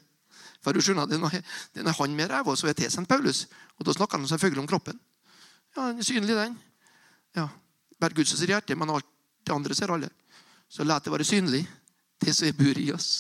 [0.63, 3.09] For du skjønner, det er han med ræva som er tilsendt.
[3.09, 3.49] Paulus.
[3.81, 5.01] Og da snakker han selvfølgelig om kroppen.
[5.77, 6.57] Ja, den er synlig, den.
[7.37, 7.49] Ja,
[8.01, 9.07] Bare Gud som ser hjertet, men alt
[9.45, 10.09] det andre ser alle.
[10.71, 11.67] Så la det være synlig,
[12.23, 13.11] det som bor i oss.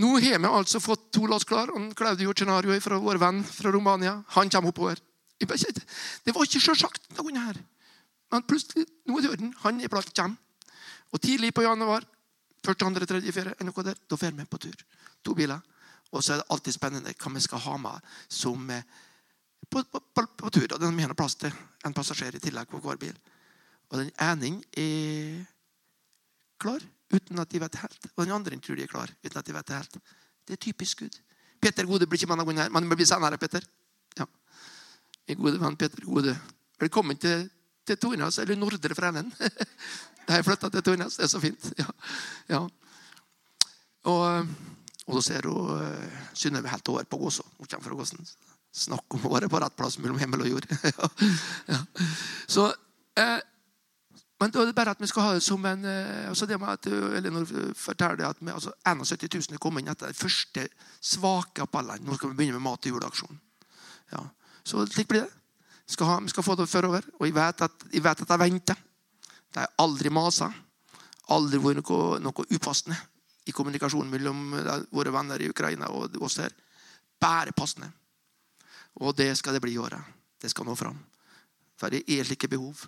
[0.00, 1.72] Nå har vi altså fått to lass klar.
[1.74, 4.22] og Claudio Cenario fra vår venn fra Romania.
[4.36, 5.00] Han kommer oppover.
[5.40, 7.58] Det var ikke sjølsagt noen her.
[8.30, 9.52] Men plutselig, nå er det orden.
[9.64, 10.38] Han er blant kommer.
[11.10, 12.04] Og tidlig på januar,
[12.64, 14.84] første, andre, tredje, fjerde, er noe der, da drar vi på tur.
[15.26, 15.60] To biler.
[16.12, 18.86] Og så er det alltid spennende hva vi skal ha med som eh,
[19.70, 20.68] på, på, på, på tur.
[20.74, 21.54] Og den har plass til
[21.86, 23.16] en passasjer i tillegg på hver bil.
[23.90, 25.44] Og den ene er
[26.60, 28.10] klar uten at de vet helt.
[28.16, 30.00] Og den andre tror de er klar uten at de vet helt.
[30.46, 31.20] Det er typisk Gud.
[31.60, 33.64] Peter Gode blir ikke med noen her, men blir senere, Peter.
[34.18, 34.26] Ja.
[35.28, 36.34] min gode venn Peter Gode.
[36.80, 37.44] Velkommen til,
[37.86, 39.32] til Tornas, eller Nordre Frænen.
[40.26, 41.16] Da har jeg flytta til Tornas.
[41.18, 41.64] Det er så fint.
[41.78, 41.86] Ja.
[42.48, 42.60] Ja.
[44.08, 44.46] Og,
[45.06, 47.44] og da ser hun eh, Synnøve helt over på Gåså.
[47.58, 48.28] Hun kommer fra Gåsen.
[48.70, 50.66] Snakk om å være på rett plass mellom himmel og jord.
[51.72, 51.80] ja.
[52.46, 52.68] Så,
[53.18, 53.40] eh,
[54.40, 56.58] men da er det bare at vi skal ha det som en eh, altså det
[56.60, 60.20] med at eh, Elinor forteller at vi, altså 71 000 er kommet inn etter den
[60.20, 60.68] første
[61.02, 62.06] svake appellene.
[62.06, 63.42] Nå skal vi begynne med mat- og juleaksjonen.
[64.14, 64.24] Ja.
[64.64, 65.34] Så slik blir det.
[65.90, 67.04] Vi skal, ha, vi skal få det førover.
[67.18, 68.82] Og jeg vet at jeg, vet at venter.
[69.50, 70.52] Det har aldri masa.
[71.34, 72.94] Aldri vært noe, noe upassende
[73.50, 74.52] i kommunikasjonen mellom
[74.94, 76.54] våre venner i Ukraina og oss her.
[77.20, 77.90] Bare passende.
[79.00, 80.00] Og det skal det bli i året.
[80.40, 80.98] Det skal nå fram.
[81.80, 82.84] For det er slike behov.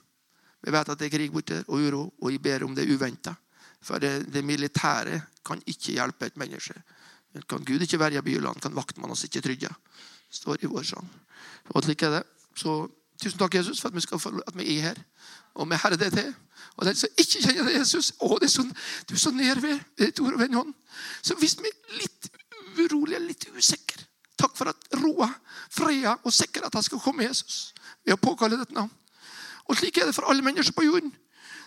[0.63, 3.35] Vi vet at det er krig borte og uro, og jeg ber om det uventa.
[3.83, 6.77] For det, det militære kan ikke hjelpe et menneske.
[7.49, 9.69] Kan Gud ikke i byland, kan vaktmannen oss ikke trygge.
[10.31, 11.09] står i vår sang.
[11.75, 12.23] Og slik er det.
[12.57, 12.89] Så
[13.21, 14.99] tusen takk, Jesus, for at vi, skal få, at vi er her.
[15.55, 16.35] Og vi herrer det til.
[16.77, 18.73] Og den som ikke kjenner Jesus, å, det er sånn,
[19.09, 20.73] du er så nær ved ditt ord og ved din hånd.
[21.23, 22.31] Så hvis vi er litt
[22.79, 24.07] urolige, litt usikre,
[24.41, 25.29] takk for at roa,
[25.73, 27.73] freda og sikre at sikkerheten skal komme, Jesus,
[28.05, 28.93] ved å påkalle dette navn.
[29.71, 31.13] Og slik er det for alle mennesker på jorden.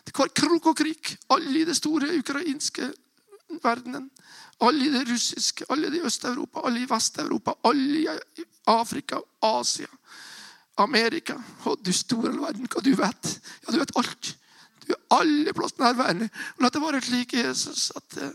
[0.06, 1.16] Til hver krok og krik.
[1.34, 2.92] Alle i det store ukrainske
[3.64, 4.10] verdenen.
[4.64, 8.08] Alle i det russiske, alle i Øst-Europa, alle i Vest-Europa, alle i
[8.72, 9.90] Afrika, Asia,
[10.78, 11.36] Amerika.
[11.66, 13.34] Å, du store verden, hva du vet.
[13.66, 14.36] Ja, du vet alt.
[14.86, 16.30] Du er alle plass nærværende.
[16.56, 18.32] Og la det være slik, Jesus, at eh,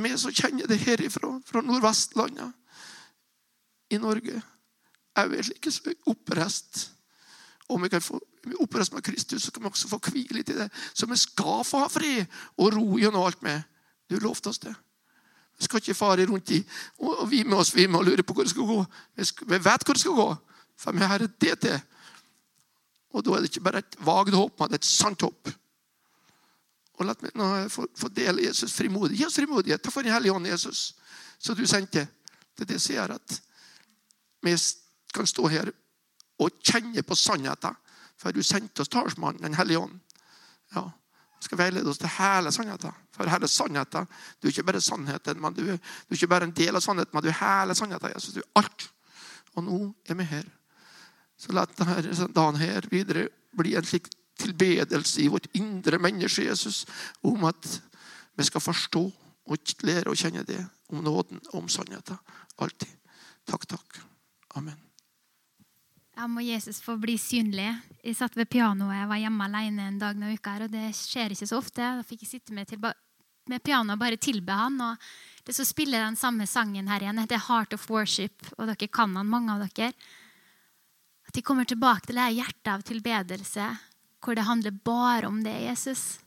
[0.00, 2.52] vi som kjenner det herifra, fra Nordvestlandet
[3.92, 4.40] i Norge,
[5.16, 6.90] er vil ikke er oppreist.
[7.68, 8.20] Om vi kan få
[8.60, 10.68] oppreist med Kristus, så kan vi også få hvile litt i det.
[10.94, 12.24] Så vi skal få ha fred
[12.56, 13.62] og ro gjennom alt med.
[14.10, 14.74] Du lovte oss det.
[15.58, 16.62] Vi skal ikke fare rundt i
[16.98, 18.84] og og vi med oss vi må lure på hvor det skal gå.
[19.16, 20.28] Vi, skal, vi vet hvor det skal gå,
[20.76, 21.80] for vi har det til.
[23.12, 25.52] Og da er det ikke bare et vagt håp, men det er et sant håp.
[26.98, 29.18] Og la meg nå få, få dele Jesus frimodighet.
[29.20, 29.82] Gi oss frimodighet.
[29.82, 30.94] Takk for Den hellige ånd, Jesus,
[31.38, 32.06] som du sendte.
[32.56, 33.38] Det er det som gjør at
[34.42, 34.56] vi
[35.14, 35.70] kan stå her
[36.40, 37.76] og kjenne på sannheten.
[38.20, 40.00] For du sendte oss talsmannen, Den hellige ånd.
[40.74, 40.90] Ja,
[41.42, 42.94] skal veilede oss til hele sannheten.
[43.12, 44.06] For hele sannheten,
[44.40, 47.10] Du er ikke bare sannheten, men du du er ikke bare en del av sannheten,
[47.12, 48.12] men du er hele sannheten.
[48.14, 48.90] Jesus, du er alt.
[49.54, 50.44] Og nå er vi her.
[51.38, 54.08] Så la denne dagen her videre bli en slik
[54.38, 56.86] tilbedelse i vårt indre menneske, Jesus,
[57.22, 57.80] om at
[58.36, 59.02] vi skal forstå
[59.46, 62.18] og lære å kjenne det om nåden og om sannheten.
[62.58, 62.88] Alltid.
[63.46, 64.00] Takk, takk.
[64.54, 64.91] Amen.
[66.22, 67.66] Ja, må Jesus få bli synlig.
[67.98, 71.32] Jeg satt ved pianoet, jeg var hjemme alene en dag denne uka, og det skjer
[71.34, 71.82] ikke så ofte.
[71.82, 72.92] Da fikk jeg sitte med, tilba
[73.50, 74.76] med pianoet og bare tilbe han.
[74.86, 75.02] og
[75.42, 78.86] Det som spiller den samme sangen her igjen, Det heter Heart of Worship, og dere
[78.86, 79.90] kan han, mange av dere.
[81.26, 83.66] At de kommer tilbake til det hjertet av tilbedelse,
[84.22, 86.20] hvor det handler bare om det, Jesus.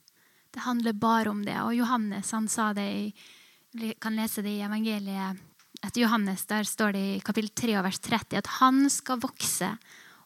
[0.52, 1.56] Det handler bare om det.
[1.64, 5.40] Og Johannes han sa det i kan lese det i evangeliet
[5.86, 6.46] etter Johannes.
[6.50, 9.70] Der står det i kapittel 3 vers 30 at han skal vokse,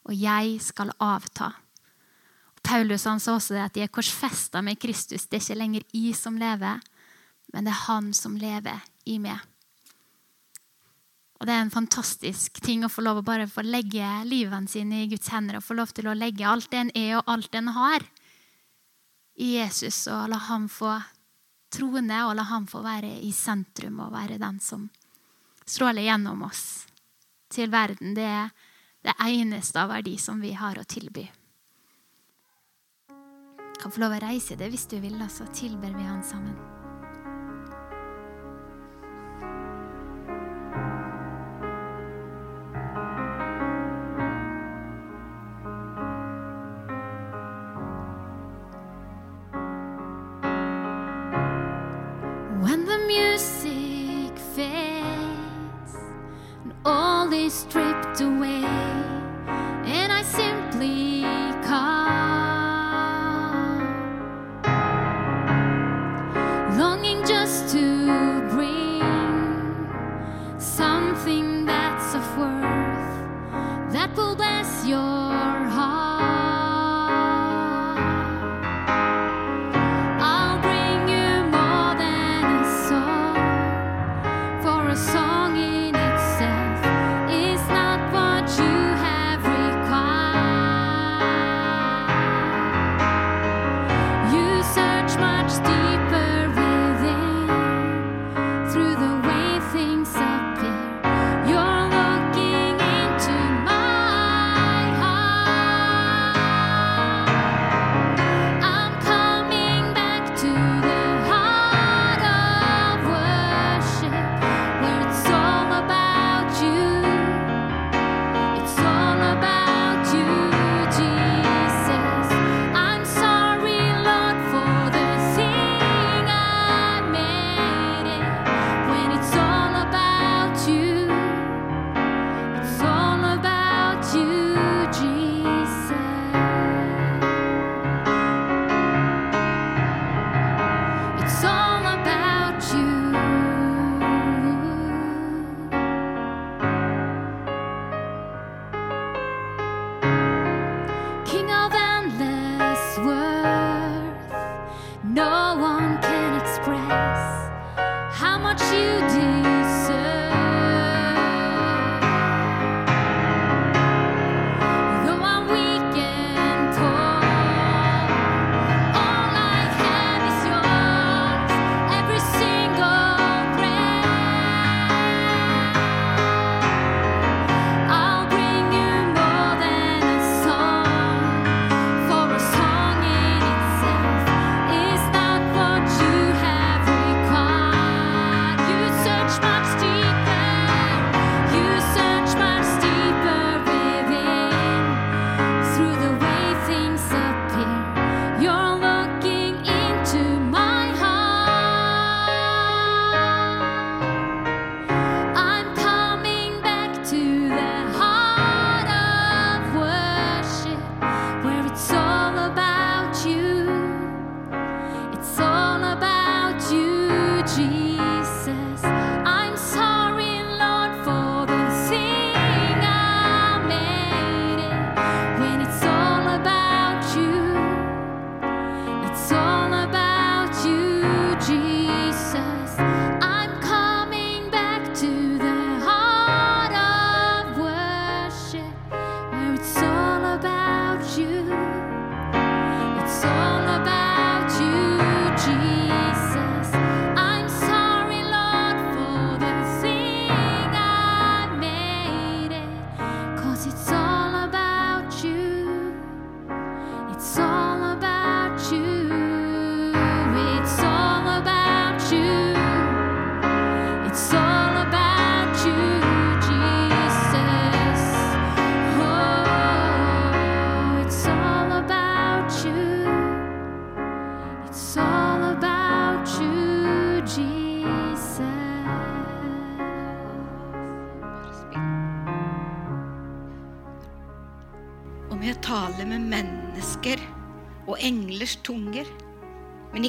[0.08, 1.52] og jeg skal avta.
[2.62, 5.26] Paulus han sa også det at de er korsfesta med Kristus.
[5.26, 6.80] Det er ikke lenger I som lever,
[7.52, 9.38] men det er Han som lever i meg.
[11.40, 15.04] Og Det er en fantastisk ting å få lov å bare få legge livene sine
[15.04, 17.54] i Guds hender og få lov til å legge alt det en er og alt
[17.56, 18.04] en har,
[19.40, 20.98] i Jesus og la ham få
[21.72, 24.90] troende og la ham få være i sentrum og være den som
[25.70, 26.86] stråler gjennom oss
[27.52, 28.14] til verden.
[28.14, 28.50] Det er
[29.06, 31.28] det eneste av verdi som vi har å tilby.
[33.10, 36.22] Du kan få lov å reise det hvis du vil, og så tilber vi Han
[36.22, 36.58] sammen.
[52.60, 54.89] When the music fades
[57.50, 57.89] all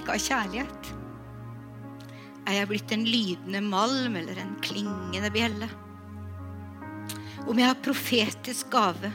[0.01, 0.91] ikke av kjærlighet,
[2.49, 5.69] er jeg blitt en lydende malm eller en klingende bjelle.
[7.47, 9.11] Om jeg har profetisk gave,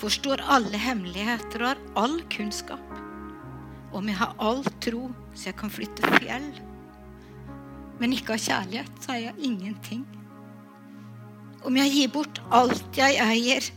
[0.00, 2.98] forstår alle hemmeligheter og har all kunnskap.
[3.92, 6.48] Om jeg har all tro, så jeg kan flytte fjell,
[8.00, 10.02] men ikke av kjærlighet, så er jeg ingenting.
[11.62, 13.68] Om jeg gir bort alt jeg eier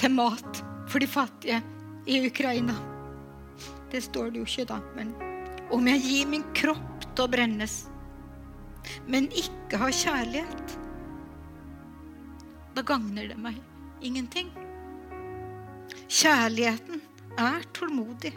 [0.00, 1.60] til mat for de fattige
[2.08, 2.76] i Ukraina.
[3.92, 4.80] Det står det jo ikke, da.
[4.96, 5.12] Men
[5.74, 7.74] om jeg gir min kropp til å brennes,
[9.10, 10.76] men ikke har kjærlighet,
[12.74, 13.58] da gagner det meg
[14.04, 14.50] ingenting.
[16.10, 17.00] Kjærligheten
[17.40, 18.34] er tålmodig.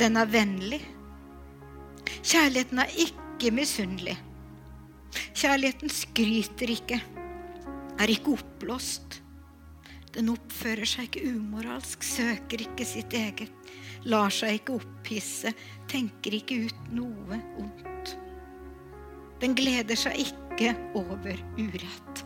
[0.00, 0.80] Den er vennlig.
[2.22, 4.16] Kjærligheten er ikke misunnelig.
[5.38, 6.98] Kjærligheten skryter ikke,
[7.98, 9.20] er ikke oppblåst.
[10.16, 13.52] Den oppfører seg ikke umoralsk, søker ikke sitt eget,
[14.08, 15.52] lar seg ikke opphisse,
[15.90, 18.14] tenker ikke ut noe ondt.
[19.42, 22.24] Den gleder seg ikke over urett,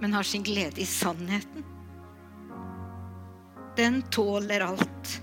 [0.00, 1.64] men har sin glede i sannheten.
[3.76, 5.16] Den tåler alt,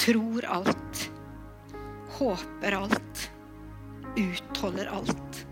[0.00, 1.04] tror alt,
[2.18, 3.22] håper alt,
[4.18, 5.44] utholder alt.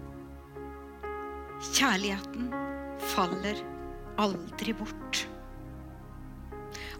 [1.76, 2.50] Kjærligheten
[3.14, 3.62] faller
[4.20, 5.26] aldri bort.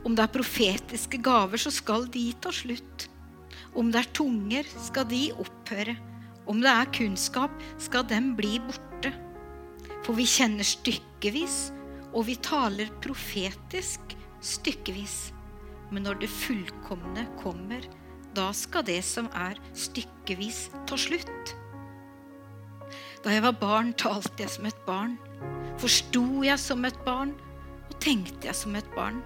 [0.06, 3.08] Om det er profetiske gaver, så skal de ta slutt.
[3.74, 5.96] Om det er tunger, skal de opphøre.
[6.46, 7.50] Om det er kunnskap,
[7.82, 9.10] skal den bli borte.
[10.06, 11.72] For vi kjenner stykkevis,
[12.14, 15.16] og vi taler profetisk stykkevis.
[15.90, 17.82] Men når det fullkomne kommer,
[18.36, 21.56] da skal det som er stykkevis, ta slutt.
[23.24, 25.18] Da jeg var barn, talte jeg som et barn.
[25.82, 27.34] Forsto jeg som et barn,
[27.88, 29.18] og tenkte jeg som et barn.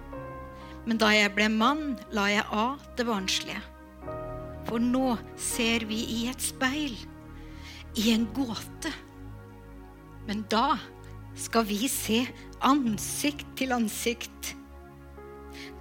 [0.87, 3.61] Men da jeg ble mann, la jeg av det barnslige.
[4.69, 6.95] For nå ser vi i et speil,
[7.99, 8.93] i en gåte.
[10.27, 10.77] Men da
[11.37, 12.23] skal vi se
[12.65, 14.53] ansikt til ansikt.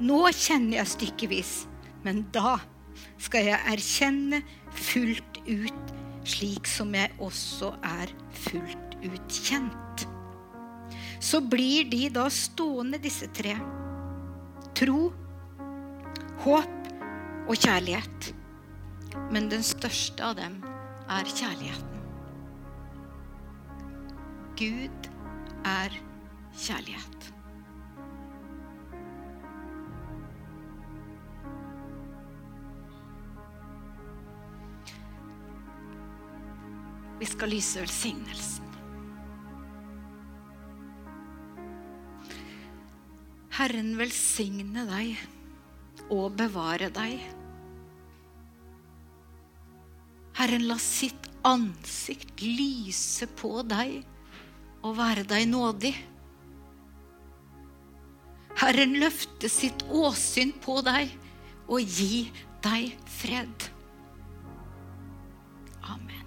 [0.00, 1.54] Nå kjenner jeg stykkevis,
[2.04, 2.58] men da
[3.20, 4.42] skal jeg erkjenne
[4.74, 5.92] fullt ut,
[6.28, 8.12] slik som jeg også er
[8.46, 10.06] fullt ut kjent.
[11.20, 13.54] Så blir de da stående, disse tre.
[14.74, 15.12] Tro,
[16.44, 16.92] håp
[17.48, 18.30] og kjærlighet.
[19.30, 20.60] Men den største av dem
[21.10, 22.06] er kjærligheten.
[24.60, 25.10] Gud
[25.64, 25.94] er
[26.54, 27.30] kjærlighet.
[37.20, 38.59] Vi skal lyse velsignelsen.
[43.58, 47.18] Herren velsigne deg og bevare deg.
[50.38, 54.00] Herren la sitt ansikt lyse på deg
[54.86, 55.92] og være deg nådig.
[58.60, 61.12] Herren løfte sitt åsyn på deg
[61.70, 62.26] og gi
[62.64, 63.68] deg fred.
[65.90, 66.19] Amen.